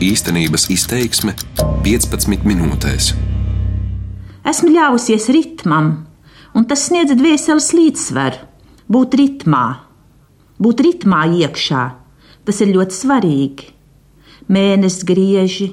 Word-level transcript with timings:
Īstenības 0.00 0.62
izteiksme 0.72 1.34
15 1.84 2.46
minūtēs. 2.48 3.10
Esmu 4.48 4.70
ļāvusies 4.72 5.26
ritmam, 5.36 5.90
un 6.56 6.64
tas 6.70 6.86
sniedz 6.88 7.12
dvēseles 7.18 7.66
līdzsvaru. 7.76 8.46
Būt 8.88 9.18
ritmā, 9.20 9.66
būt 10.56 10.80
ritmā 10.86 11.20
iekšā, 11.42 11.84
tas 12.48 12.62
ir 12.64 12.72
ļoti 12.78 12.96
svarīgi. 12.96 13.68
Mēnesis 14.48 15.04
grieži, 15.04 15.68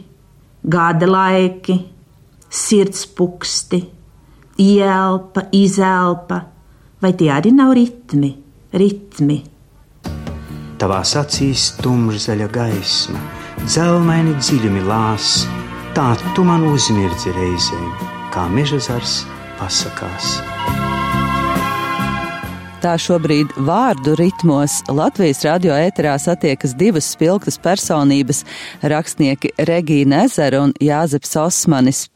gada 0.60 1.08
laiki, 1.08 1.80
sirds 2.52 3.08
puksti, 3.08 3.80
ielpa, 4.60 5.48
izelpa, 5.56 6.44
vai 7.00 7.16
tie 7.16 7.32
arī 7.32 7.56
nav 7.56 7.78
ritmi, 7.80 8.36
ritmi. 8.76 9.46
Tavās 10.78 11.16
acīs 11.18 11.72
tumšzaļa 11.82 12.48
gaisma, 12.54 13.22
dzelmaini 13.64 14.36
dziļumi 14.38 14.84
lās, 14.86 15.48
tā 15.98 16.12
tu 16.38 16.46
man 16.46 16.68
uzmirdzi 16.70 17.34
reizēm, 17.34 17.90
kā 18.36 18.46
meža 18.54 18.78
zars 18.92 19.24
pasakās. 19.58 20.38
Tā 22.78 22.92
šobrīd 23.02 23.56
vārdu 23.66 24.12
ritmos 24.20 24.84
Latvijas 24.94 25.40
radio 25.48 25.74
ēterā 25.74 26.12
satiekas 26.22 26.76
divas 26.78 27.08
spilgtas 27.10 27.56
personības- 27.58 28.44
rakstnieki 28.94 29.50
Regīna 29.58 30.26
Ezera 30.26 30.62
un 30.62 30.74
Jāzeps 30.74 31.34
Osmanis. 31.42 32.08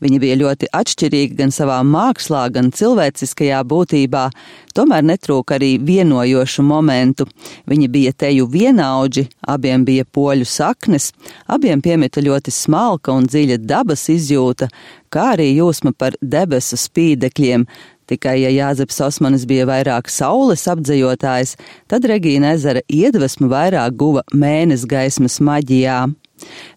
Viņi 0.00 0.18
bija 0.22 0.36
ļoti 0.40 0.70
atšķirīgi 0.72 1.36
gan 1.36 1.50
savā 1.50 1.82
mākslā, 1.84 2.50
gan 2.50 2.70
cilvēciskajā 2.70 3.60
būtībā, 3.64 4.30
tomēr 4.74 5.02
netrūka 5.02 5.58
arī 5.58 5.78
vienojošu 5.78 6.62
momentu. 6.62 7.26
Viņi 7.68 7.88
bija 7.88 8.12
teju 8.12 8.46
vienaudži, 8.48 9.28
abiem 9.46 9.84
bija 9.84 10.04
poļu 10.04 10.46
saknes, 10.46 11.12
abiem 11.46 11.82
piemita 11.82 12.22
ļoti 12.22 12.50
smalka 12.50 13.12
un 13.12 13.26
dziļa 13.26 13.58
dabas 13.58 14.08
izjūta, 14.08 14.70
kā 15.10 15.36
arī 15.36 15.54
jūsma 15.58 15.92
par 15.92 16.12
debesu 16.22 16.76
spīdekļiem, 16.76 17.66
Tikai, 18.08 18.38
ja 18.40 18.48
Jāzeps 18.48 19.02
Osmanis 19.04 19.42
bija 19.44 19.66
vairāk 19.68 20.08
saules 20.08 20.62
apdzējotājs, 20.72 21.58
tad 21.92 22.06
Regīna 22.08 22.54
ezera 22.56 22.80
iedvesmu 22.88 23.50
vairāk 23.52 23.98
guva 24.00 24.22
mēnes 24.32 24.86
gaismas 24.88 25.36
maģijā. 25.44 26.06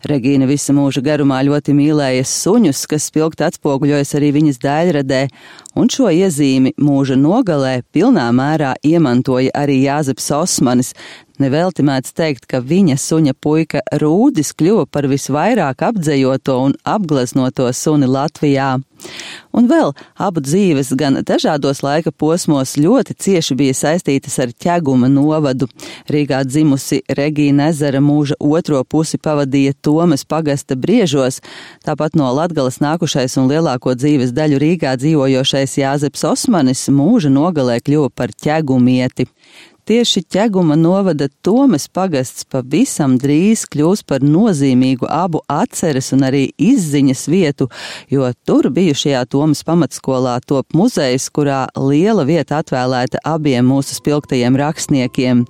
Regīna 0.09 0.47
visa 0.49 0.73
mūža 0.75 1.03
garumā 1.05 1.39
ļoti 1.45 1.75
mīlēja 1.77 2.25
suņus, 2.27 2.83
kas 2.89 3.07
spilgti 3.07 3.45
atspoguļojas 3.45 4.15
arī 4.17 4.31
viņas 4.37 4.59
daļradē, 4.63 5.21
un 5.79 5.91
šo 5.93 6.09
iezīmi 6.11 6.73
mūža 6.81 7.15
nogalē 7.21 7.77
pilnā 7.93 8.27
mērā 8.35 8.73
iemantoja 8.83 9.53
arī 9.61 9.83
Jāzeps 9.85 10.31
Osmanis. 10.35 10.91
Nevelti 11.41 11.81
mēdz 11.81 12.11
teikt, 12.13 12.43
ka 12.45 12.59
viņa 12.61 12.99
suņa 13.01 13.33
puika 13.41 13.81
Rūdis 14.01 14.51
kļuva 14.59 14.85
par 14.91 15.07
visvairāk 15.09 15.81
apdzējoto 15.87 16.57
un 16.67 16.75
apgleznoto 16.85 17.65
suni 17.73 18.09
Latvijā. 18.09 18.75
Un 19.51 19.67
vēl 19.67 19.91
abu 20.21 20.43
dzīves 20.43 20.91
gan 20.99 21.17
dažādos 21.27 21.81
laika 21.83 22.11
posmos 22.13 22.75
ļoti 22.79 23.15
cieši 23.23 23.57
bija 23.57 23.75
saistītas 23.75 24.37
ar 24.43 24.53
ķeguma 24.53 25.09
novadu. 25.11 25.67
Rīgā 26.11 26.43
dzimusi 26.47 27.01
Regīna 27.09 27.71
ezera 27.73 27.99
mūža 28.03 28.37
otro 28.39 28.83
pusi 28.83 29.17
pavadīja 29.17 29.73
Tomas 29.81 30.23
pagasta 30.23 30.77
briežos, 30.77 31.41
tāpat 31.85 32.15
no 32.19 32.29
Latgalas 32.37 32.79
nākušais 32.83 33.39
un 33.41 33.49
lielāko 33.51 33.95
dzīves 33.97 34.35
daļu 34.37 34.61
Rīgā 34.61 34.93
dzīvojošais 35.01 35.79
Jāzeps 35.81 36.27
Osmanis 36.31 36.85
mūža 36.93 37.33
nogalē 37.33 37.81
kļuva 37.81 38.13
par 38.15 38.31
ķegumieti. 38.37 39.27
Tieši 39.91 40.21
ķeguma 40.31 40.77
novada 40.79 41.25
Tomas 41.43 41.89
pagasts 41.91 42.45
pavisam 42.47 43.17
drīz 43.19 43.65
kļūs 43.67 44.05
par 44.07 44.23
nozīmīgu 44.23 45.03
abu 45.11 45.41
atceres 45.51 46.13
un 46.15 46.21
arī 46.23 46.45
izziņas 46.55 47.23
vietu, 47.27 47.67
jo 48.07 48.29
tur 48.47 48.69
bijušajā 48.71 49.25
Tomas 49.33 49.65
pamatskolā 49.67 50.37
top 50.47 50.71
muzejs, 50.79 51.25
kurā 51.35 51.65
liela 51.75 52.23
vieta 52.23 52.61
atvēlēta 52.63 53.19
abiem 53.27 53.67
mūsu 53.67 53.97
spilgtajiem 53.97 54.55
rakstniekiem. 54.61 55.41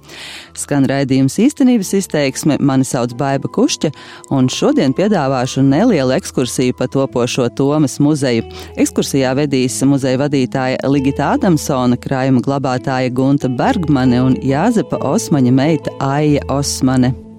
Skan 0.58 0.90
raidījums 0.90 1.38
īstenības 1.46 1.94
izteiksme, 2.00 2.58
mani 2.58 2.90
sauc 2.90 3.14
Baiba 3.22 3.46
Kušķa, 3.46 3.94
un 4.34 4.50
šodien 4.50 4.98
piedāvāšu 4.98 5.62
nelielu 5.70 6.18
ekskursiju 6.18 6.80
pa 6.82 6.90
topošo 6.90 7.46
Tomas 7.62 8.00
muzeju. 8.02 8.50
Ekskursijā 8.82 9.38
vedīs 9.38 9.78
muzeja 9.86 10.24
vadītāja 10.26 10.82
Ligita 10.90 11.30
Adamsona, 11.38 12.02
krājuma 12.02 12.42
glabātāja 12.50 13.14
Gunta 13.14 13.54
Bergmane 13.54 14.26
un 14.31 14.31
Jāzepa 14.40 15.02
Osmaņa 15.08 15.52
meita 15.52 15.92
Aija 16.00 16.46
Osmane. 16.50 17.31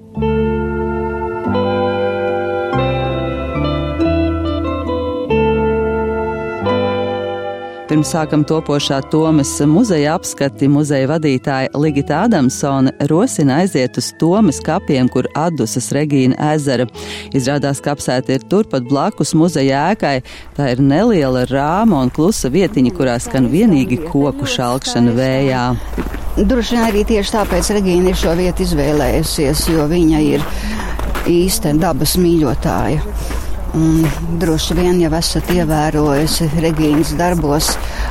Pirms 7.92 8.08
sākam 8.14 8.40
topošā 8.48 9.02
Tomas 9.12 9.50
muzeja 9.68 10.14
apskati, 10.16 10.64
muzeja 10.72 11.10
vadītāja 11.10 11.68
Ligita 11.76 12.22
Adamsone 12.24 12.94
rosina 13.10 13.58
aiziet 13.60 13.98
uz 14.00 14.06
Tomas 14.16 14.62
kapiem, 14.64 15.10
kur 15.12 15.28
atdusas 15.36 15.90
Regīna 15.92 16.38
ezera. 16.54 16.86
Izrādās, 17.36 17.82
ka 17.84 17.92
apsēta 17.92 18.32
ir 18.32 18.46
turpat 18.48 18.86
blakus 18.88 19.34
muzeja 19.36 19.82
ēkai. 19.90 20.14
Tā 20.56 20.70
ir 20.72 20.80
neliela 20.80 21.44
rāma 21.50 22.00
un 22.06 22.14
klusa 22.16 22.48
vietiņa, 22.54 22.94
kurā 22.96 23.18
skan 23.20 23.50
vienīgi 23.52 24.00
koku 24.06 24.48
šalkšana 24.48 25.12
vējā. 25.20 25.66
Droši 26.40 26.78
vien 26.78 26.86
arī 26.86 27.04
tieši 27.12 27.36
tāpēc 27.36 27.74
Regīna 27.76 28.14
ir 28.14 28.20
šo 28.22 28.32
vietu 28.40 28.64
izvēlējusies, 28.70 29.68
jo 29.68 29.84
viņa 29.92 30.24
ir 30.32 30.48
īsta 31.28 31.76
dabas 31.76 32.16
mīļotāja. 32.16 33.04
Un 33.72 34.04
droši 34.40 34.74
vien 34.76 34.98
jau 35.00 35.08
esat 35.16 35.48
ievērojusi 35.54 36.50
Regīnas 36.60 37.14
darbos, 37.16 37.70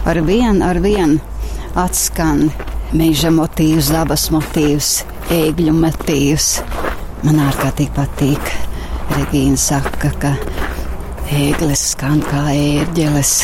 ar 0.09 0.17
vienu 0.25 0.65
ar 0.65 0.79
vienu 0.81 1.19
atskan 1.77 2.47
meža 2.97 3.29
motīvs, 3.29 3.91
dabas 3.93 4.25
motīvs, 4.33 4.89
ēgļu 5.31 5.75
motīvs. 5.77 6.47
Man 7.27 7.37
ārkārtīgi 7.45 7.93
patīk. 7.93 8.51
Regīna 9.11 9.59
saka, 9.59 10.09
ka 10.17 10.31
ēgles 11.35 11.91
skan 11.93 12.23
kā 12.25 12.47
ērģeles. 12.55 13.35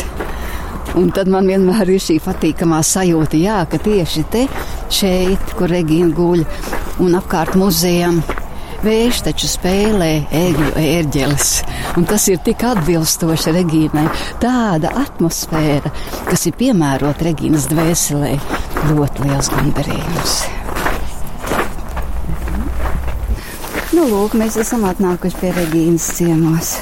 Un 0.97 1.11
tad 1.13 1.29
man 1.29 1.45
vienmēr 1.45 1.91
ir 1.93 2.01
šī 2.01 2.17
patīkamā 2.23 2.79
sajūta, 2.81 3.37
jā, 3.37 3.59
ka 3.69 3.77
tieši 3.83 4.25
te, 4.33 4.47
šeit, 4.89 5.53
kur 5.59 5.69
Regīna 5.69 6.09
guļ 6.17 6.45
un 7.03 7.19
apkārt 7.19 7.59
muzejam, 7.59 8.23
Vējš 8.77 9.23
taču 9.25 9.47
spēlē 9.49 10.09
egļu 10.37 10.67
ērģeles, 10.77 11.47
un 11.97 12.05
tas 12.05 12.27
ir 12.29 12.37
tik 12.45 12.61
atbilstoši 12.67 13.53
Regīnai. 13.55 14.05
Tāda 14.43 14.91
atmosfēra, 15.01 15.89
kas 16.27 16.45
ir 16.45 16.53
piemērota 16.59 17.25
Regīnas 17.25 17.65
dvēselē, 17.71 18.35
ļoti 18.91 19.25
liels 19.25 19.49
gandarījums. 19.55 20.37
Nu, 23.97 24.05
lūk, 24.11 24.37
mēs 24.37 24.59
esam 24.61 24.85
atnākuši 24.85 25.41
pie 25.41 25.55
Regīnas 25.57 26.11
ciemos. 26.19 26.75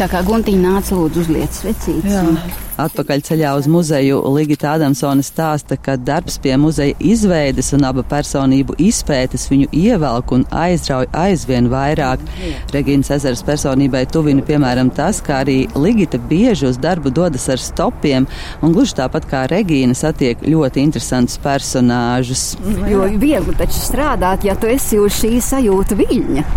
Tā 0.00 0.08
kā 0.08 0.24
Guntiņa 0.24 0.62
nāca 0.64 0.96
lūdzu 0.96 1.26
uzliet 1.26 1.52
svecītes. 1.52 2.69
Atpakaļ 2.80 3.20
ceļā 3.26 3.50
uz 3.58 3.66
muzeju 3.68 4.20
Ligita 4.32 4.70
Adamsone 4.72 5.20
stāsta, 5.26 5.76
ka 5.76 5.98
darbs 6.00 6.38
pie 6.40 6.54
muzeja 6.56 6.94
izveides 7.04 7.74
un 7.76 7.84
abu 7.84 8.00
personību 8.08 8.78
izpētes 8.80 9.44
viņu 9.50 9.68
ievelk 9.76 10.32
un 10.32 10.46
aizrauj 10.62 11.10
aizvien 11.12 11.68
vairāk. 11.72 12.24
Regīnas 12.72 13.12
ezeras 13.18 13.42
personībai 13.44 14.06
tuvina 14.08 14.44
piemēram 14.46 14.92
tas, 14.96 15.20
ka 15.20 15.42
arī 15.42 15.58
Ligita 15.76 16.20
bieži 16.30 16.70
uz 16.70 16.80
darbu 16.80 17.12
dodas 17.12 17.44
ar 17.52 17.60
stopiem 17.60 18.28
un 18.64 18.72
gluži 18.72 18.96
tāpat 19.02 19.28
kā 19.28 19.44
Regīna 19.52 19.96
satiek 19.98 20.40
ļoti 20.46 20.80
interesantus 20.86 21.36
personāžus. 21.44 22.54
Jo 22.88 23.04
viegli 23.20 23.58
taču 23.60 23.84
strādāt, 23.84 24.48
ja 24.48 24.56
tu 24.56 24.70
esi 24.72 25.02
uz 25.02 25.20
šī 25.20 25.36
sajūta 25.44 26.00
viļņa. 26.00 26.48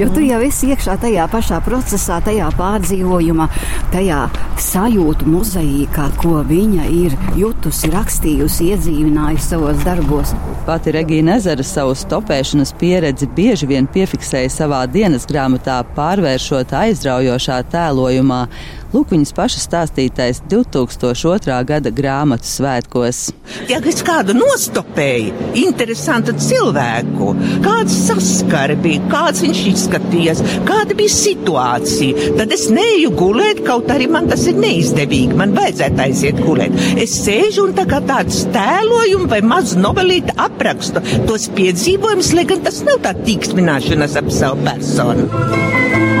Jo 0.00 0.08
tu 0.10 0.24
jau 0.26 0.40
esi 0.42 0.72
iekšā 0.74 0.96
tajā 1.04 1.28
pašā 1.30 1.60
procesā, 1.62 2.18
tajā 2.26 2.48
pārdzīvojumā, 2.58 3.46
tajā 3.94 4.24
sajūtu 4.58 5.30
muzeja 5.30 5.51
mozaīkā, 5.52 6.06
ko 6.16 6.40
viņa 6.48 6.86
ir 6.88 7.14
jutusi, 7.36 7.90
rakstījusi, 7.92 8.70
iedzīvinājusi 8.72 9.50
savos 9.50 9.82
darbos. 9.84 10.32
Pati 10.66 10.92
Regīna 10.94 11.36
Ezera 11.36 11.62
savu 11.62 11.94
stopēšanas 11.94 12.72
pieredzi 12.80 13.28
bieži 13.28 13.68
vien 13.68 13.86
piefiksēja 13.86 14.48
savā 14.48 14.86
dienas 14.86 15.26
grāmatā, 15.28 15.82
pārvēršot 15.96 16.72
aizraujošā 16.72 17.62
tēlojumā. 17.72 18.46
Lūk, 18.92 19.08
viņas 19.14 19.30
pašas 19.32 19.62
stāstītais 19.64 20.42
2002. 20.52 21.54
gada 21.64 21.90
grāmatu 21.96 22.44
svētkos. 22.44 23.22
Ja 23.70 23.78
es 23.88 24.02
kādu 24.04 24.34
nostopēju, 24.36 25.48
interesantu 25.62 26.34
cilvēku, 26.36 27.30
kāds 27.64 27.94
saskari 28.10 28.76
bija, 28.84 29.00
kāds 29.08 29.40
viņš 29.46 29.62
izskatījās, 29.70 30.44
kāda 30.68 30.96
bija 30.98 31.14
situācija, 31.14 32.34
tad 32.36 32.52
es 32.52 32.66
neju 32.72 33.14
gulēt, 33.16 33.64
kaut 33.64 33.88
arī 33.94 34.10
man 34.12 34.28
tas 34.28 34.44
ir 34.50 34.60
neizdevīgi. 34.60 35.40
Man 35.40 35.56
vajadzētu 35.56 36.04
aiziet 36.04 36.44
gulēt. 36.44 36.76
Es 37.00 37.16
sēžu 37.24 37.70
un 37.70 37.76
tā 37.78 37.88
kā 37.88 38.02
tāds 38.04 38.44
tēlojumu 38.52 39.30
vai 39.32 39.40
mazu 39.54 39.80
novelīti 39.80 40.36
aprakstu 40.36 41.00
tos 41.24 41.48
piedzīvojumus, 41.56 42.34
lai 42.36 42.48
gan 42.52 42.60
tas 42.68 42.84
nav 42.84 43.00
tā 43.08 43.16
tīksmināšanas 43.24 44.20
ap 44.20 44.34
savu 44.36 44.68
personu. 44.68 46.11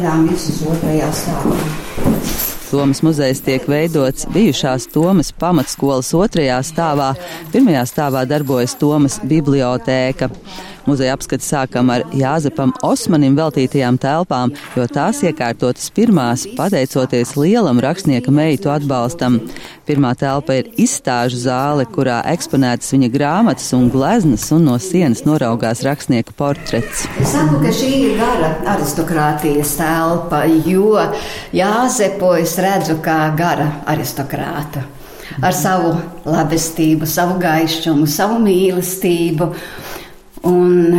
Gaidām 0.00 0.28
visus 0.30 0.62
otrajā 0.64 1.08
stāvā. 1.12 1.56
Tomas 2.70 3.00
muzejs 3.02 3.42
tiek 3.44 3.64
veidots 3.68 4.28
bijušās 4.30 4.86
Tomas 4.94 5.32
pamatskolas 5.36 6.12
otrajā 6.16 6.60
stāvā. 6.64 7.10
Pirmajā 7.52 7.82
stāvā 7.90 8.22
darbojas 8.30 8.76
Tomas 8.80 9.18
bibliotēka. 9.26 10.30
Muzeja 10.88 11.14
apskats 11.16 11.48
sākam 11.50 11.90
ar 11.92 12.04
Jāzepam 12.16 12.72
Osmanim 12.86 13.36
veltītajām 13.38 13.98
telpām, 14.00 14.54
jo 14.76 14.86
tās 14.88 15.20
iekārtotas 15.26 15.90
pirmās, 15.96 16.46
pateicoties 16.56 17.34
lielam 17.36 17.82
rakstnieka 17.82 18.32
meitu 18.32 18.72
atbalstam. 18.72 19.40
Pirmā 19.88 20.12
telpa 20.18 20.56
ir 20.60 20.70
izstāžu 20.80 21.40
zāle, 21.42 21.84
kurā 21.90 22.20
eksponētas 22.32 22.92
viņa 22.94 23.10
grāmatas 23.12 23.72
un 23.76 23.88
gleznas, 23.92 24.46
un 24.54 24.68
no 24.68 24.76
sienas 24.80 25.24
noraugās 25.26 25.82
rakstnieka 25.86 26.36
portrets. 26.38 27.04
Es 27.20 27.34
saku, 27.34 27.58
ka 27.64 27.74
šī 27.74 27.90
ir 27.98 28.14
gara 28.20 28.54
aristokrātijas 28.76 29.74
telpa, 29.80 30.44
jo 30.66 30.94
Jāzepo 31.56 32.32
es 32.38 32.56
redzu 32.62 33.00
kā 33.04 33.18
gara 33.36 33.68
aristokrātu. 33.90 34.86
Ar 35.40 35.54
savu 35.54 35.92
labestību, 36.26 37.06
savu 37.06 37.38
gaišumu, 37.40 38.06
savu 38.10 38.40
mīlestību. 38.42 39.46
Un 40.48 40.96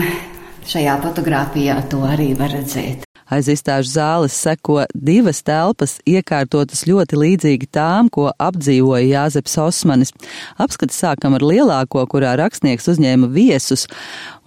šajā 0.69 0.97
fotografijā 1.01 1.79
to 1.89 2.03
arī 2.05 2.33
var 2.37 2.53
redzēt. 2.53 3.10
Aiz 3.31 3.47
izstāžu 3.47 3.93
zāles 3.93 4.35
seko 4.35 4.81
divas 4.91 5.39
telpas, 5.47 5.93
iekārtotas 6.03 6.83
ļoti 6.89 7.19
līdzīgi 7.21 7.69
tām, 7.71 8.09
ko 8.11 8.27
apdzīvoja 8.35 9.07
Jāzeps 9.07 9.55
Osmanis. 9.63 10.11
Apskats 10.59 10.99
sākam 10.99 11.37
ar 11.37 11.45
lielāko, 11.45 12.03
kurā 12.11 12.33
rakstnieks 12.41 12.89
uzņēma 12.91 13.29
viesus, 13.31 13.85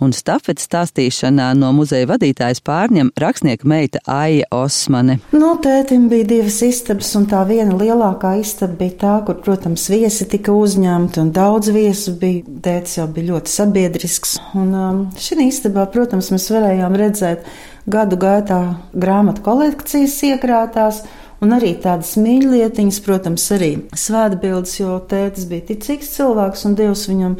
un 0.04 0.12
stafetes 0.12 0.69
stāstīšanā 0.69 1.48
no 1.56 1.72
muzeja 1.72 2.10
vadītājas 2.12 2.60
pārņem 2.66 3.14
rakstnieka 3.25 3.69
meita 3.72 4.04
Aija 4.04 4.50
Osmane. 4.52 5.16
No 5.32 5.54
tētim 5.64 6.10
bija 6.12 6.28
divas 6.34 6.60
istabas, 6.66 7.14
un 7.16 7.25
tā 7.31 7.40
viena 7.48 7.78
lielākā 7.81 8.36
istaba 8.42 8.76
bija 8.84 8.98
tā, 9.00 9.16
kur, 9.25 9.40
protams, 9.44 9.88
viesi 9.88 10.28
tika 10.28 10.52
uzņemti, 10.52 11.25
un 11.25 11.32
daudz 11.32 11.72
viesu 11.72 12.19
bija. 12.20 12.44
Tētis 12.64 12.98
jau 12.98 13.04
bija 13.12 13.32
ļoti 13.32 13.52
sabiedrisks, 13.52 14.38
un 14.56 14.75
um, 14.76 15.00
šī 15.20 15.48
istabā, 15.48 15.84
protams, 15.92 16.31
mēs 16.32 16.50
varējām 16.52 16.96
redzēt 16.96 17.48
gadu 17.90 18.19
gaitā 18.20 18.62
grāmatu 18.94 19.44
kolekcijas 19.44 20.16
iekrātās. 20.31 21.04
Un 21.44 21.50
arī 21.52 21.75
tādas 21.76 22.14
mīļlietiņas, 22.16 22.98
protams, 23.04 23.42
arī 23.52 23.70
svētbildes, 23.98 24.78
jo 24.78 24.94
tētis 25.10 25.44
bija 25.50 25.66
ticīgs 25.72 26.14
cilvēks 26.14 26.62
un 26.64 26.76
Dievs 26.78 27.02
viņam 27.10 27.34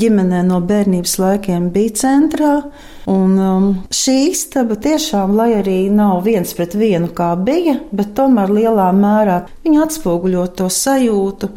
ģimenē 0.00 0.40
no 0.46 0.62
bērnības 0.64 1.18
laikiem 1.20 1.66
bija 1.74 1.92
centrā. 2.00 2.54
Un 3.10 3.36
um, 3.36 3.68
šī 3.92 4.16
istaba 4.30 4.78
tiešām, 4.80 5.34
lai 5.36 5.50
arī 5.58 5.76
nav 5.92 6.22
viens 6.24 6.54
pret 6.56 6.78
vienu 6.78 7.10
kā 7.12 7.34
bija, 7.36 7.76
bet 7.92 8.14
tomēr 8.16 8.54
lielā 8.54 8.88
mērā 8.96 9.42
viņa 9.66 9.84
atspoguļo 9.90 10.46
to 10.56 10.70
sajūtu. 10.72 11.52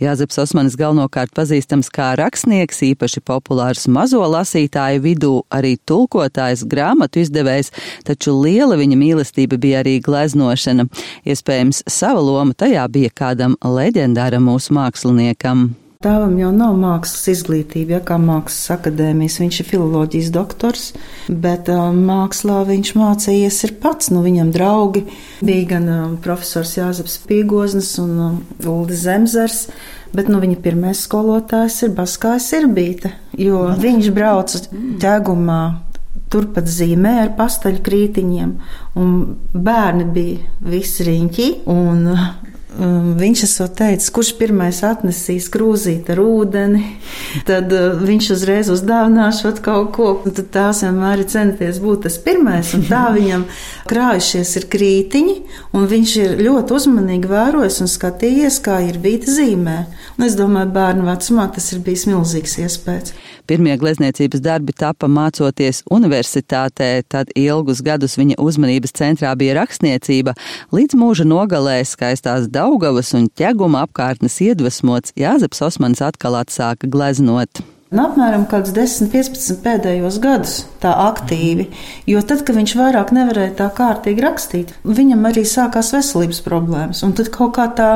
Jāzeps 0.00 0.38
Osmanis 0.40 0.78
galvenokārt 0.80 1.34
pazīstams 1.36 1.90
kā 1.92 2.14
rakstnieks, 2.16 2.78
īpaši 2.86 3.20
populārs 3.20 3.84
mazo 3.92 4.22
lasītāju 4.32 5.02
vidū, 5.04 5.32
arī 5.52 5.74
tulkotājs, 5.88 6.64
grāmatu 6.70 7.20
izdevējs, 7.20 7.68
taču 8.08 8.32
liela 8.38 8.78
viņa 8.80 8.96
mīlestība 8.96 9.60
bija 9.60 9.82
arī 9.84 9.98
gleznošana. 10.04 10.88
Iespējams, 11.28 11.84
sava 11.84 12.24
loma 12.24 12.56
tajā 12.56 12.86
bija 12.88 13.12
kādam 13.12 13.58
leģendāram 13.60 14.48
mūsu 14.48 14.72
māksliniekam. 14.78 15.68
Tēvam 16.00 16.38
jau 16.40 16.48
nav 16.56 16.78
mākslas 16.80 17.26
izglītība, 17.28 17.98
ja 17.98 18.04
kā 18.08 18.16
mākslas 18.16 18.70
akadēmijas. 18.72 19.34
Viņš 19.42 19.58
ir 19.60 19.66
filozofijas 19.68 20.30
doktors, 20.32 20.84
bet 21.28 21.68
uh, 21.68 21.90
mākslā 21.92 22.62
viņš 22.70 22.92
mācījies 22.96 23.58
pats. 23.82 24.08
Nu, 24.08 24.22
viņam 24.24 24.48
draugi 24.54 25.02
bija 25.44 25.66
gan 25.74 25.90
uh, 25.92 26.08
profesors 26.24 26.72
Jāzeps 26.78 27.18
Pīgoznis 27.28 27.92
un 28.00 28.16
uh, 28.16 28.40
Uldis 28.64 29.04
Zemzers. 29.04 29.66
Bet 30.16 30.32
nu, 30.32 30.40
viņa 30.40 30.56
pirmais 30.64 31.04
skolotājs 31.04 31.82
ir 31.84 31.92
Baskājs 32.00 32.48
Irbīte, 32.62 33.12
jo 33.36 33.66
viņš 33.84 34.08
brauca 34.16 34.64
ķēgumā 35.04 35.62
turpat 36.32 36.64
zīmē 36.80 37.18
ar 37.26 37.34
pastaļkrītiņiem, 37.36 38.56
bērni 39.68 40.08
bija 40.16 40.62
visi 40.64 41.12
riņķi, 41.12 41.50
un 41.68 42.08
Um, 42.10 42.49
viņš 42.70 43.42
esot 43.44 43.72
teicis, 43.78 44.10
kurš 44.14 44.30
pirmais 44.38 44.78
atnesīs 44.86 45.48
krūzīti 45.50 46.12
ar 46.14 46.20
ūdeni, 46.22 46.82
tad 47.48 47.72
uh, 47.74 47.98
viņš 47.98 48.28
uzreiz 48.36 48.70
uzdāvināšot 48.70 49.58
kaut 49.64 49.90
ko. 49.96 50.10
Tad 50.24 50.52
tās 50.54 50.84
vienmēr 50.84 51.24
ir 51.24 51.30
centies 51.32 51.80
būt 51.82 52.06
tas 52.06 52.18
pirmais, 52.22 52.70
un 52.78 52.86
tā 52.86 53.08
viņam 53.16 53.46
krājušies 53.90 54.54
ir 54.60 54.68
krītiņi, 54.70 55.36
un 55.74 55.88
viņš 55.90 56.14
ir 56.22 56.36
ļoti 56.46 56.76
uzmanīgi 56.78 57.30
vērojis 57.30 57.80
un 57.82 57.90
skatījies, 57.90 58.60
kā 58.62 58.80
ir 58.86 59.00
bīta 59.02 59.34
zīmē. 59.34 59.78
Un 60.18 60.28
es 60.28 60.38
domāju, 60.38 60.70
bērnu 60.76 61.08
vecumā 61.10 61.48
tas 61.54 61.72
ir 61.74 61.82
bijis 61.84 62.06
milzīgs 62.10 62.58
iespējas. 62.62 63.14
Pirmie 63.50 63.72
glezniecības 63.80 64.42
darbi 64.44 64.70
tapa 64.78 65.08
mācoties 65.10 65.80
universitātē, 65.90 66.90
tad 67.10 67.32
ilgus 67.34 67.80
gadus 67.82 68.14
viņa 68.20 68.36
uzmanības 68.38 68.94
centrā 68.94 69.32
bija 69.34 69.56
rakstniecība, 69.58 70.36
līdz 70.70 70.94
mūža 71.00 71.26
nogalē 71.26 71.80
skaistās 71.88 72.46
Daugavas 72.60 73.14
un 73.16 73.30
ķeguma 73.38 73.86
apkārtnes 73.86 74.34
iedvesmots 74.44 75.14
Jāzeps 75.16 75.62
Osmans 75.64 76.02
atkal 76.04 76.34
atsāka 76.42 76.90
gleznot. 76.92 77.62
Un 77.90 78.02
apmēram 78.02 78.44
kādus 78.50 78.74
10, 78.76 79.08
15 79.14 79.62
pēdējos 79.64 80.18
gadus 80.22 80.56
tā 80.82 80.92
aktīvi, 81.08 81.70
jo 82.10 82.20
tad, 82.20 82.44
kad 82.44 82.58
viņš 82.58 82.74
vairāk 82.76 83.14
nevarēja 83.16 83.54
tā 83.62 83.70
kārtīgi 83.78 84.26
rakstīt, 84.26 84.74
viņam 84.84 85.24
arī 85.30 85.46
sākās 85.48 85.94
veselības 85.96 86.42
problēmas. 86.44 87.00
Un 87.06 87.16
tad 87.16 87.32
kaut 87.34 87.56
kā 87.56 87.66
tā 87.78 87.88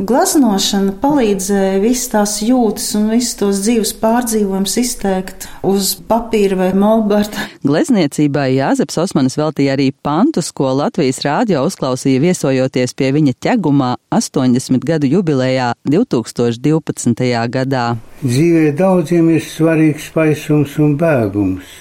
Glaznošana 0.00 0.94
palīdzēja 0.96 1.80
visas 1.82 2.08
tās 2.08 2.34
jūtas 2.40 2.86
un 2.96 3.10
visus 3.12 3.34
tos 3.36 3.58
dzīves 3.60 3.90
pārdzīvojumus 4.00 4.76
izteikt 4.80 5.44
uz 5.66 5.90
papīra 6.08 6.56
vai 6.56 6.68
molberta. 6.72 7.44
Glezniecībai 7.68 8.46
Jāzeps 8.54 8.96
Osmanis 9.02 9.36
veltīja 9.36 9.74
arī 9.76 9.90
pantus, 9.92 10.48
ko 10.56 10.70
Latvijas 10.78 11.20
rādio 11.26 11.66
uzklausīja 11.68 12.22
viesojoties 12.24 12.96
pie 12.96 13.10
viņa 13.18 13.36
ķegumā 13.44 13.90
80 14.16 14.88
gadu 14.88 15.10
jubilejā 15.18 15.74
2012. 15.84 17.28
gadā. 17.58 17.84
Dzīvē 18.24 18.72
daudziem 18.80 19.28
ir 19.36 19.44
svarīgs 19.44 20.08
paisums 20.16 20.80
un 20.80 20.96
bēgums. 20.96 21.76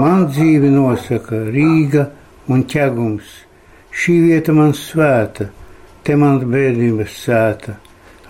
Man 0.00 0.24
dzīvi 0.32 0.72
nosaka 0.72 1.44
Rīga 1.52 2.08
un 2.48 2.64
ķegums. 2.64 3.28
Šī 3.92 4.20
vieta 4.24 4.56
man 4.56 4.72
svēta 4.72 5.50
te 6.08 6.14
man 6.16 6.38
bērnības 6.48 7.16
sēta, 7.20 7.74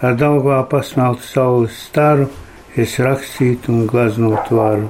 ar 0.03 0.17
daugā 0.19 0.65
pasmeltu 0.67 1.23
saules 1.23 1.77
staru, 1.87 2.25
es 2.75 2.97
rakstītu 2.99 3.71
un 3.71 3.85
glaznot 3.87 4.51
varu. 4.51 4.89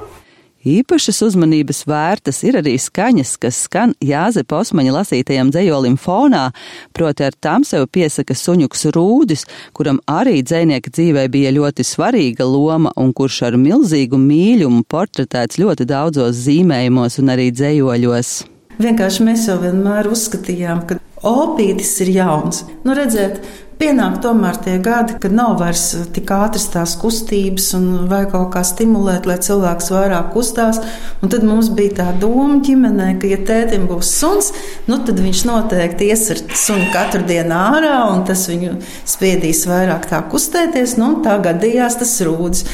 Īpašas 0.65 1.21
uzmanības 1.27 1.85
vērtas 1.87 2.41
ir 2.43 2.57
arī 2.59 2.73
skaņas, 2.81 3.35
kas 3.39 3.61
skan 3.67 3.93
Jāzepa 4.03 4.57
Osmaņa 4.59 4.97
lasītajam 4.97 5.53
dzējolim 5.53 5.95
fonā, 6.01 6.49
proti 6.97 7.29
ar 7.29 7.37
tām 7.37 7.63
sev 7.63 7.85
piesaka 7.93 8.35
suņuks 8.35 8.89
Rūdis, 8.97 9.45
kuram 9.77 10.01
arī 10.09 10.41
dzēnieka 10.41 10.91
dzīvē 10.91 11.29
bija 11.31 11.53
ļoti 11.61 11.85
svarīga 11.85 12.49
loma 12.49 12.91
un 12.97 13.13
kurš 13.13 13.43
ar 13.51 13.61
milzīgu 13.61 14.17
mīļumu 14.19 14.83
portretēts 14.89 15.61
ļoti 15.61 15.87
daudzos 15.93 16.41
zīmējumos 16.41 17.21
un 17.21 17.37
arī 17.37 17.51
dzējoļos. 17.53 18.39
Vienkārši 18.79 19.25
mēs 19.27 19.47
jau 19.49 19.57
vienmēr 19.59 20.07
uzskatījām, 20.07 20.85
ka 20.87 20.99
opītis 21.27 21.97
ir 22.05 22.13
jauns. 22.15 22.63
Nu, 22.85 22.95
redzēt, 22.95 23.41
pienāk 23.79 24.17
tomēr 24.23 24.57
tie 24.59 24.75
gadi, 24.83 25.15
kad 25.23 25.33
nav 25.35 25.55
vairs 25.61 25.83
tik 26.13 26.29
ātras 26.35 26.67
tās 26.73 26.95
kustības 26.99 27.69
un 27.77 27.85
vajag 28.11 28.33
kaut 28.33 28.49
kā 28.53 28.63
stimulēt, 28.67 29.27
lai 29.29 29.37
cilvēks 29.39 29.87
vairāk 29.93 30.33
kustās. 30.33 30.81
Un 31.23 31.31
tad 31.31 31.45
mums 31.47 31.69
bija 31.75 31.95
tā 32.01 32.07
doma 32.19 32.59
ģimenē, 32.65 33.13
ka, 33.21 33.29
ja 33.31 33.39
tētim 33.47 33.87
būs 33.89 34.11
suns, 34.19 34.51
nu 34.89 34.99
tad 35.07 35.21
viņš 35.23 35.43
noteikti 35.47 36.09
ies 36.11 36.25
ar 36.33 36.41
sunu 36.59 36.89
katru 36.93 37.23
dienu 37.27 37.55
ārā 37.55 37.95
un 38.11 38.25
tas 38.27 38.45
viņu 38.51 38.75
spiedīs 39.07 39.63
vairāk 39.69 40.09
tā 40.11 40.21
kustēties. 40.31 40.97
Nu, 40.99 41.13
tā 41.23 41.37
gadījās 41.43 41.99
tas 42.01 42.17
rūdis. 42.27 42.65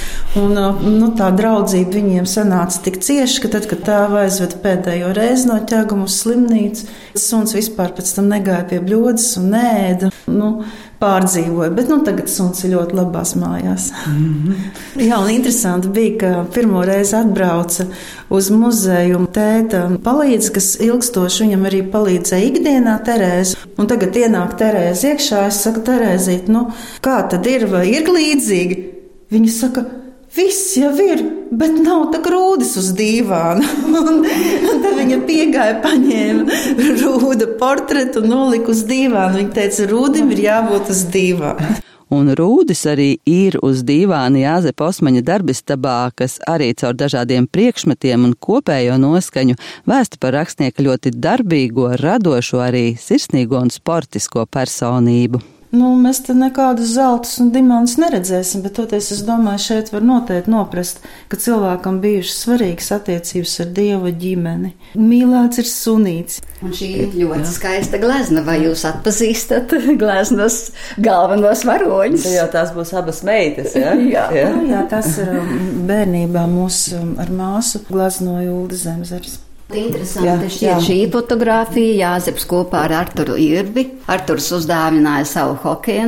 Un, 0.41 0.57
nu, 0.57 1.11
tā 1.17 1.29
draudzība 1.37 1.99
viņiem 1.99 2.29
sanāca 2.29 2.81
tik 2.87 2.99
cieši, 3.05 3.43
ka 3.43 3.53
tad, 3.57 3.69
kad 3.69 3.85
tā 3.85 4.01
aizveda 4.23 4.57
pēdējo 4.63 5.13
reizi 5.17 5.51
no 5.51 5.61
ķēguma 5.69 6.09
uz 6.09 6.17
slimnīcu, 6.23 6.89
suns 7.19 7.53
vispār 7.55 7.93
pēc 7.95 8.17
tam 8.17 8.33
negāja 8.33 8.65
pie 8.73 8.81
bļodas 8.83 9.29
un 9.41 9.49
nēda. 9.53 10.11
Nu, 10.25 10.51
pārdzīvoja. 11.01 11.71
Bet 11.75 11.89
nu, 11.91 11.99
tagad 12.05 12.29
suns 12.31 12.63
ir 12.65 12.75
ļoti 12.75 12.97
labās 12.97 13.35
mājās. 13.39 13.89
Mm 14.07 14.29
-hmm. 14.45 15.03
Jā, 15.07 15.19
un 15.21 15.29
interesanti 15.29 15.91
bija, 15.95 16.17
ka 16.19 16.45
pirmo 16.53 16.83
reizi 16.85 17.15
atbrauca 17.15 17.87
uz 18.29 18.49
muzeju 18.51 19.27
tēta 19.33 19.83
palīdz, 20.03 20.51
kas 20.55 20.71
ilgstoši 20.79 21.43
viņam 21.43 21.67
arī 21.69 21.83
palīdzēja 21.91 22.47
ikdienā 22.51 22.95
Terēzi. 23.05 23.55
Un 23.77 23.87
tagad 23.87 24.15
ienāk 24.15 24.57
Terēzi 24.59 25.13
iekšā, 25.13 25.47
es 25.47 25.61
saku, 25.63 25.79
Terēzīt, 25.79 26.47
nu, 26.47 26.71
kā 27.01 27.21
tad 27.29 27.45
ir, 27.45 27.67
vai 27.67 27.87
ir 27.89 28.09
līdzīgi? 28.09 28.83
Viņa 29.31 29.51
saka, 29.51 29.85
Viss 30.35 30.73
jau 30.75 30.91
ir, 30.99 31.21
bet 31.59 31.79
nav 31.81 32.09
tā 32.13 32.21
grūdis 32.25 32.75
uz 32.81 32.91
dīvāna. 32.97 33.65
un, 34.01 34.21
un 34.25 34.83
tad 34.83 34.99
viņa 34.99 35.21
piegāja, 35.27 35.79
paņēma 35.85 36.61
rūda 37.01 37.49
portretu 37.59 38.23
un 38.23 38.31
nolika 38.33 38.73
uz 38.75 38.85
dīvāna. 38.89 39.39
Viņa 39.39 39.57
teica, 39.57 39.89
rūdim 39.91 40.31
ir 40.35 40.45
jābūt 40.49 40.93
uz 40.95 41.05
dīvāna. 41.13 41.79
Un 42.13 42.29
rūdis 42.37 42.83
arī 42.85 43.07
ir 43.25 43.57
uz 43.65 43.81
dīvāna 43.85 44.43
Jāzepa 44.43 44.91
Osmaņa 44.91 45.23
darbistabā, 45.25 46.11
kas 46.13 46.37
arī 46.45 46.69
caur 46.77 46.93
dažādiem 46.93 47.47
priekšmetiem 47.49 48.27
un 48.27 48.35
kopējo 48.37 48.99
noskaņu 49.01 49.57
vēsta 49.89 50.21
par 50.21 50.37
rakstnieka 50.37 50.85
ļoti 50.85 51.15
darbīgo, 51.17 51.89
radošo, 52.03 52.61
arī 52.61 52.85
sirsnīgo 53.01 53.57
un 53.57 53.73
sportisko 53.73 54.45
personību. 54.45 55.41
Nu, 55.73 55.89
mēs 55.99 56.21
te 56.23 56.35
nekādus 56.37 56.93
zeltus 56.95 57.39
un 57.41 57.49
diamantus 57.53 57.97
neredzēsim, 57.99 58.61
bet 58.63 58.75
toties 58.77 59.09
es 59.15 59.23
domāju, 59.25 59.63
šeit 59.63 59.89
var 59.91 60.05
noteikti 60.05 60.51
noprast, 60.53 61.01
ka 61.31 61.39
cilvēkam 61.41 61.97
bijušas 62.03 62.37
svarīgas 62.45 62.91
attiecības 62.95 63.55
ar 63.63 63.71
dievu 63.79 64.11
ģimeni. 64.21 64.71
Mīlēts 64.99 65.63
ir 65.63 65.69
sunīts. 65.69 66.43
Un 66.63 66.75
šī 66.75 66.91
ir 67.05 67.17
ļoti 67.17 67.43
jā. 67.43 67.55
skaista 67.57 67.99
glezna, 68.01 68.43
vai 68.45 68.59
jūs 68.63 68.85
atpazīstat 68.87 69.73
gleznas 70.01 70.59
galvenos 71.01 71.65
varoņus? 71.67 72.27
Tā 72.27 72.35
jau 72.37 72.47
tās 72.53 72.71
būs 72.75 72.93
abas 73.01 73.23
meitas, 73.27 73.75
jā? 73.75 73.97
jā. 74.15 74.29
jā. 74.37 74.47
Nu, 74.55 74.67
jā, 74.69 74.85
tas 74.91 75.17
ir 75.23 75.33
um, 75.41 75.57
bērnībā 75.89 76.45
mūsu 76.51 77.01
um, 77.01 77.17
ar 77.21 77.33
māsu 77.33 77.83
gleznoja 77.89 78.53
Ulda 78.53 78.79
Zemzers. 78.85 79.41
Interesanti 79.73 80.49
šķiet 80.53 80.83
šī 80.85 80.97
fotografija 81.13 81.95
Jāzeps 81.97 82.45
kopā 82.45 82.83
ar 82.85 82.99
Arturu 83.01 83.33
Irbi. 83.41 83.87
Arturs 84.11 84.51
uzdāvināja 84.53 85.25
savu 85.25 85.55
hokeja 85.63 86.05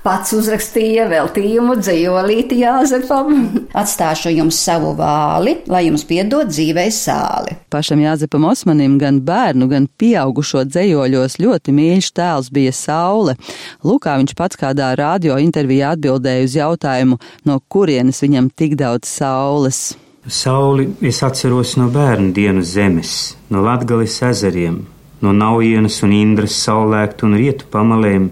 Pats 0.00 0.32
uzrakstīja 0.32 1.06
veltījumu 1.08 1.76
dzīvolīti 1.78 2.58
Jāzepam. 2.62 3.36
Atstāšu 3.76 4.32
jums 4.32 4.58
savu 4.60 4.94
vāli, 4.98 5.58
lai 5.70 5.84
jums 5.86 6.04
piedod 6.08 6.50
dzīvei 6.50 6.88
sāli. 6.92 7.54
Pašam 7.72 8.02
Jāzepam 8.02 8.48
Osmanim 8.50 8.98
gan 9.00 9.22
bērnu, 9.24 9.70
gan 9.70 9.88
pieaugušo 10.00 10.66
dzējoļos 10.68 11.38
ļoti 11.40 11.76
mīļš 11.76 12.12
tēls 12.16 12.52
bija 12.52 12.74
saule. 12.76 13.38
Lūkā 13.86 14.18
viņš 14.20 14.36
pats 14.36 14.60
kādā 14.60 14.92
radio 15.00 15.38
intervijā 15.40 15.94
atbildēja 15.96 16.48
uz 16.48 16.60
jautājumu, 16.60 17.20
no 17.48 17.60
kurienes 17.68 18.24
viņam 18.24 18.52
tik 18.56 18.80
daudz 18.80 19.08
saules. 19.20 19.90
Sauli 20.26 20.90
es 21.00 21.22
atceros 21.24 21.78
no 21.80 21.86
bērnu 21.88 22.34
dienu 22.36 22.60
zemes, 22.60 23.38
no 23.48 23.62
Latgales 23.64 24.18
ezeriem, 24.20 24.82
no 25.24 25.32
Naujienas 25.32 25.96
un 26.04 26.12
Indras 26.12 26.58
saulēktu 26.60 27.24
un 27.24 27.38
rietu 27.40 27.64
pamalēm, 27.72 28.28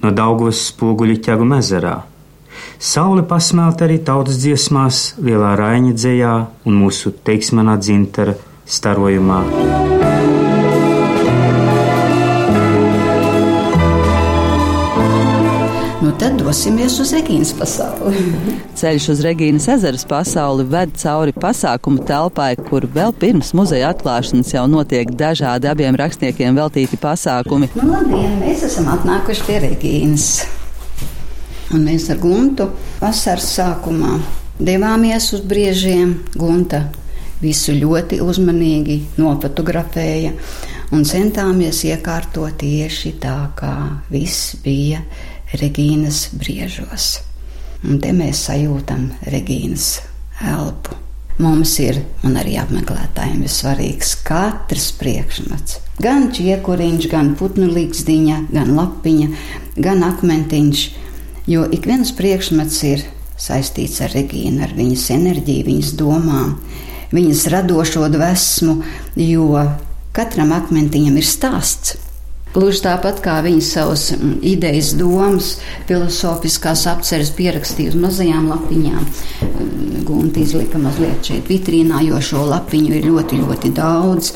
no 0.00 0.14
Daugavas 0.22 0.64
spoguļu 0.70 1.18
ķegu 1.28 1.50
ezerā. 1.58 1.98
Saule 2.80 3.26
pasmelt 3.28 3.84
arī 3.84 4.00
tautas 4.00 4.40
dziesmās, 4.40 5.18
lielā 5.20 5.52
raiņa 5.60 5.92
dzējā 6.00 6.34
un 6.64 6.80
mūsu 6.80 7.12
teiksmanā 7.12 7.76
dzintara 7.76 8.38
starojumā. 8.64 9.97
Dosimies 16.48 16.94
uz 17.02 17.10
Regīnas 17.12 17.50
pasauli. 17.58 18.20
Ceļš 18.78 19.08
uz 19.12 19.18
Regīnas 19.24 19.66
ezeras 19.74 20.04
pasauli 20.08 20.64
ved 20.70 20.94
cauri 20.96 21.34
pasākumu 21.36 22.04
telpai, 22.08 22.54
kur 22.70 22.86
vēl 22.94 23.12
pirms 23.20 23.52
muzeja 23.58 23.90
atklāšanas 23.92 24.54
jau 24.54 24.64
notiek 24.70 25.10
dažādi 25.20 25.68
abiem 25.68 25.98
rakstniekiem 25.98 26.56
veltīti 26.56 26.96
pasākumi. 27.02 27.68
Nu, 27.76 27.90
labdien, 27.90 28.38
mēs 28.40 28.64
esam 28.70 28.88
atnākuši 28.94 29.44
pie 29.44 29.58
Regīnas. 29.66 30.30
Un 31.76 31.84
mēs 31.84 32.08
ar 32.14 32.22
Guntu 32.22 32.70
vasaras 33.02 33.50
sākumā 33.58 34.16
devāmies 34.56 35.28
uz 35.36 35.44
briežiem. 35.44 36.16
Gunta 36.38 36.86
visu 37.42 37.76
ļoti 37.76 38.22
uzmanīgi 38.24 39.02
nofotografēja 39.20 40.32
un 40.94 41.04
centāmies 41.08 41.82
iekārtot 41.88 42.60
tieši 42.62 43.16
tā, 43.22 43.36
kā 43.58 43.74
viss 44.12 44.54
bija 44.64 45.02
Regīnas 45.58 46.28
briežos. 46.36 47.18
Un 47.86 48.00
te 48.02 48.12
mēs 48.12 48.46
sajūtam 48.48 49.10
Regīnas 49.32 49.98
elpu. 50.44 50.96
Mums 51.38 51.76
ir, 51.78 52.00
un 52.26 52.34
arī 52.40 52.56
apmeklētājiem 52.58 53.44
ir 53.46 53.52
svarīgs 53.52 54.16
katrs 54.26 54.88
priekšmets. 54.98 55.78
Gan 56.02 56.32
čiekuriņš, 56.34 57.06
gan 57.12 57.30
putnu 57.38 57.68
līgsdiņa, 57.70 58.40
gan 58.50 58.72
lapiņa, 58.74 59.28
gan 59.78 60.02
akmentiņš, 60.06 60.82
jo 61.46 61.68
ik 61.74 61.86
viens 61.86 62.10
priekšmets 62.18 62.82
ir 62.90 63.06
saistīts 63.38 64.02
ar 64.02 64.10
Regīnu, 64.18 64.64
ar 64.66 64.74
viņas 64.74 65.06
enerģiju, 65.14 65.68
viņas 65.70 65.92
domām, 66.00 66.56
viņas 67.14 67.46
radošo 67.54 68.10
dvēsmu, 68.14 68.74
jo 69.22 69.62
katram 70.18 70.52
akmentiņam 70.56 71.16
ir 71.20 71.26
stāsts. 71.26 71.96
Gluži 72.48 72.80
tāpat 72.86 73.20
kā 73.22 73.36
viņa 73.44 73.64
savas 73.64 74.06
mm, 74.14 74.38
idejas, 74.50 74.94
domas, 74.96 75.50
filozofiskās 75.88 76.86
apceres 76.88 77.30
pierakstīja 77.36 77.92
uz 77.92 77.98
mazajām 78.00 78.48
lapiņām. 78.48 79.02
Mm, 79.04 79.98
Gunta 80.08 80.40
izlika 80.40 80.80
mazliet 80.80 81.28
šeit 81.28 81.50
vitrīnā, 81.52 82.00
jo 82.08 82.22
šo 82.24 82.46
lapiņu 82.48 82.96
ir 82.96 83.10
ļoti, 83.10 83.42
ļoti 83.42 83.72
daudz. 83.76 84.32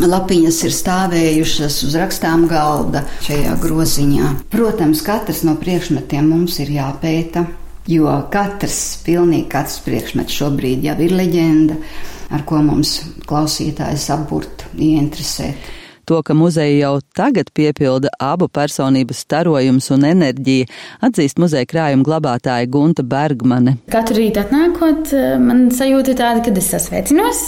Lapiņas 0.00 0.62
ir 0.64 0.74
stāvējušas 0.76 1.78
uz 1.86 1.94
rakstām 2.00 2.48
galda 2.48 3.04
šajā 3.24 3.54
groziņā. 3.60 4.32
Protams, 4.52 5.04
katrs 5.04 5.44
no 5.46 5.54
priekšmetiem 5.60 6.26
mums 6.32 6.58
ir 6.64 6.72
jāpēta, 6.74 7.46
jo 7.88 8.16
katrs, 8.32 8.80
pilnīgi 9.06 9.48
katrs 9.52 9.78
priekšmets 9.84 10.40
šobrīd 10.40 10.84
jau 10.88 10.98
ir 11.04 11.16
leģenda, 11.16 11.78
ar 12.30 12.44
ko 12.48 12.60
mums 12.64 12.98
klausītājs 13.28 14.10
apburt, 14.14 14.66
ieinteresēt. 14.74 15.74
To, 16.06 16.20
ka 16.22 16.36
muzeja 16.38 16.74
jau 16.78 17.00
tagad 17.18 17.48
piepilda 17.50 18.12
abu 18.22 18.46
personību 18.46 19.14
starojums 19.16 19.88
un 19.90 20.04
enerģija, 20.06 20.68
atzīst 21.02 21.40
muzeja 21.42 21.66
krājuma 21.66 22.06
glabātāja 22.06 22.68
Gunta 22.70 23.02
Bergmane. 23.02 23.74
Katru 23.90 24.20
rītu 24.20 24.38
atnākot, 24.44 25.10
man 25.42 25.64
sajūta 25.74 26.14
tāda, 26.14 26.44
ka 26.46 26.54
es 26.54 26.68
sasveicinos 26.70 27.40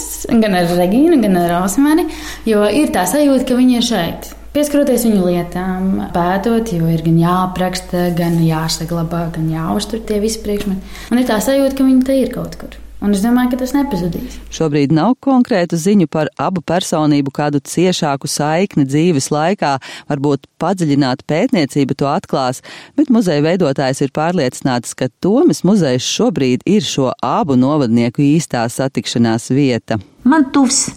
gan 0.43 0.57
ar 0.59 0.67
Regīnu, 0.75 1.21
gan 1.23 1.39
ar 1.39 1.55
Osmani, 1.61 2.09
jo 2.51 2.65
ir 2.67 2.91
tā 2.91 3.05
sajūta, 3.07 3.47
ka 3.47 3.61
viņi 3.61 3.79
ir 3.79 3.87
šeit. 3.93 4.29
Pieskaroties 4.51 5.07
viņu 5.07 5.23
lietām, 5.29 5.89
pētot, 6.11 6.73
jo 6.75 6.91
ir 6.91 7.05
gan 7.05 7.15
jāapraksta, 7.21 8.09
gan 8.17 8.41
jāsaglabā, 8.43 9.29
gan 9.39 9.47
jāuztur 9.55 10.03
tie 10.03 10.19
visi 10.19 10.43
priekšmeti. 10.43 10.99
Man 11.13 11.23
ir 11.23 11.31
tā 11.31 11.39
sajūta, 11.47 11.79
ka 11.79 11.87
viņi 11.87 12.07
te 12.11 12.19
ir 12.25 12.35
kaut 12.35 12.59
kur. 12.59 12.75
Un 12.99 13.13
es 13.15 13.21
domāju, 13.23 13.53
ka 13.53 13.61
tas 13.61 13.71
nepazudīs. 13.71 14.35
Šobrīd 14.51 14.91
nav 14.91 15.13
konkrētu 15.23 15.77
ziņu 15.79 16.09
par 16.11 16.27
abu 16.35 16.59
personību 16.59 17.31
kādu 17.31 17.61
ciešāku 17.63 18.27
saikni 18.27 18.83
dzīves 18.83 19.29
laikā, 19.31 19.77
varbūt 20.11 20.49
padziļināta 20.59 21.23
pētniecība 21.31 21.95
to 21.95 22.09
atklās, 22.11 22.59
bet 22.99 23.11
muzeja 23.13 23.45
veidotājs 23.45 24.03
ir 24.03 24.11
pārliecināts, 24.15 24.97
ka 24.99 25.07
Tomas 25.23 25.63
muzejs 25.63 26.03
šobrīd 26.03 26.67
ir 26.67 26.83
šo 26.83 27.13
abu 27.23 27.55
novadnieku 27.55 28.25
īstā 28.25 28.65
satikšanās 28.67 29.47
vieta. 29.55 30.01
Man 30.27 30.49
tuvs 30.51 30.89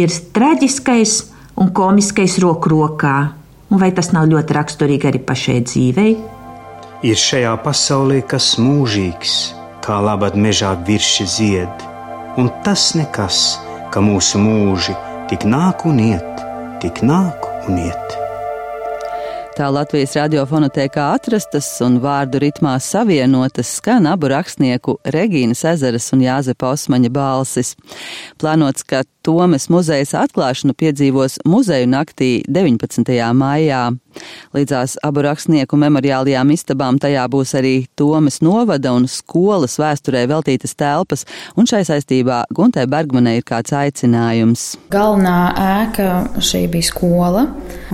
ir 0.00 0.08
traģiskais 0.08 1.20
un 1.60 1.74
komiskais 1.76 2.40
roku 2.40 2.72
rokā, 2.72 3.16
un 3.68 3.84
vai 3.84 3.92
tas 3.92 4.14
nav 4.16 4.32
ļoti 4.32 4.56
raksturīgi 4.56 5.12
arī 5.12 5.24
pašai 5.28 5.60
dzīvei? 5.68 6.10
Ir 7.04 7.16
šajā 7.20 7.52
pasaulē 7.64 8.24
kas 8.32 8.54
mūžīgs 8.60 9.59
kā 9.90 9.98
labad 9.98 10.36
mežā 10.38 10.70
virši 10.86 11.24
zied, 11.26 11.84
un 12.38 12.46
tas 12.62 12.92
nekas, 12.94 13.58
ka 13.90 13.98
mūsu 14.04 14.38
mūži 14.38 14.94
tik 15.30 15.42
nāk 15.50 15.82
un 15.90 15.98
iet, 16.04 16.44
tik 16.82 17.02
nāk 17.02 17.48
un 17.66 17.80
iet. 17.88 18.14
Tā 19.58 19.66
Latvijas 19.74 20.14
radiofonotēkā 20.14 21.08
atrastas 21.16 21.66
un 21.82 21.98
vārdu 22.00 22.38
ritmā 22.40 22.76
savienotas 22.80 23.74
skan 23.80 24.06
abu 24.08 24.30
rakstnieku 24.30 24.94
Regīnas 25.16 25.64
ezeras 25.72 26.06
un 26.14 26.22
Jāzepa 26.22 26.70
Osmaņa 26.70 27.10
balsis. 27.12 27.74
Plānots, 28.40 28.86
ka 28.86 29.02
Tomes 29.26 29.68
muzejas 29.68 30.14
atklāšanu 30.16 30.72
piedzīvos 30.80 31.40
muzeju 31.44 31.88
naktī 31.92 32.30
19. 32.48 33.04
maijā. 33.36 33.90
Līdzās 34.56 34.96
abu 35.06 35.22
rakstnieku 35.22 35.78
memoriālajām 35.78 36.50
istabām 36.54 36.98
tajā 37.00 37.26
būs 37.30 37.52
arī 37.58 37.74
Tomas 37.98 38.40
novada 38.42 38.94
un 38.96 39.06
skolas 39.10 39.76
vēsturē 39.78 40.24
veltītas 40.30 40.74
telpas, 40.78 41.26
un 41.54 41.68
šai 41.70 41.84
saistībā 41.86 42.42
Guntai 42.56 42.86
Bergmanai 42.90 43.36
ir 43.38 43.46
kāds 43.46 43.74
aicinājums. 43.76 44.64
Galvenā 44.90 45.36
ēka 45.66 46.08
šī 46.42 46.64
bija 46.72 46.88
skola, 46.88 47.44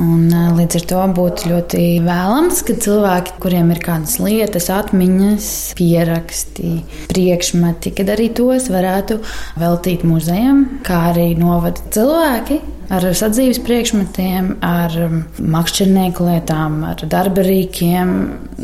un 0.00 0.30
e, 0.30 0.45
līdz 0.56 0.80
ar 0.80 0.87
to 0.92 1.02
būtu 1.18 1.52
ļoti 1.52 1.83
vēlams, 2.06 2.62
ka 2.66 2.78
cilvēki, 2.87 3.37
kuriem 3.42 3.75
ir 3.75 3.83
kādas 3.85 4.16
lietas, 4.23 4.71
atmiņas, 4.73 5.50
pieraksti, 5.76 6.73
priekšmeti, 7.12 7.92
kad 7.99 8.14
arī 8.16 8.30
tos 8.37 8.71
varētu 8.73 9.21
veltīt 9.61 10.06
muzejam, 10.09 10.64
kā 10.87 11.02
arī 11.11 11.15
novada 11.38 11.82
cilvēki 11.94 12.61
ar 12.92 13.06
sadzīves 13.18 13.61
priekšmetiem, 13.66 14.52
ar 14.64 14.94
makšķernieku 15.42 16.26
lietām, 16.28 16.80
ar 16.87 17.02
darba 17.11 17.44
rīkiem. 17.46 18.12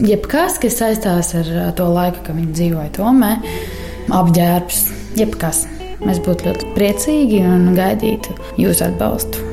Jebkas, 0.06 0.60
kas 0.62 0.78
saistās 0.78 1.32
ar 1.38 1.52
to 1.78 1.88
laiku, 1.90 2.22
kad 2.26 2.38
viņi 2.38 2.56
dzīvoja 2.58 2.92
Tomē, 2.98 3.32
apģērbs, 4.20 4.84
jebkas. 5.20 5.66
Mēs 6.02 6.18
būtu 6.22 6.50
ļoti 6.50 6.70
priecīgi 6.76 7.42
un 7.46 7.72
gaidītu 7.78 8.38
jūsu 8.58 8.88
atbalstu. 8.90 9.50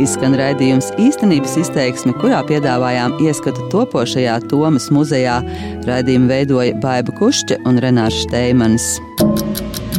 Izskan 0.00 0.32
raidījums 0.38 0.88
īstenības 1.00 1.58
izteiksme, 1.60 2.14
kurā 2.22 2.40
piedāvājām 2.48 3.18
ieskatu 3.20 3.66
topošajā 3.72 4.38
Tomas 4.48 4.88
muzejā. 4.94 5.40
Raidījumu 5.88 6.30
veidoja 6.30 6.78
Baiba 6.80 7.12
Kušķa 7.18 7.60
un 7.68 7.80
Renārs 7.84 8.22
Šteimanis. 8.24 8.94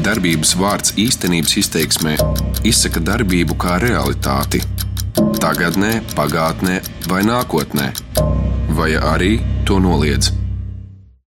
Darbības 0.01 0.55
vārds 0.57 0.95
īstenības 0.97 1.57
izteiksmē 1.61 2.17
izsaka 2.65 3.03
darbību 3.11 3.57
kā 3.61 3.77
realitāti. 3.83 4.63
Tagatnē, 5.41 5.99
pagātnē 6.17 6.81
vai 7.11 7.21
nākotnē, 7.27 7.91
vai 8.77 8.93
arī 8.97 9.35
to 9.69 9.77
noliedz. 9.83 10.40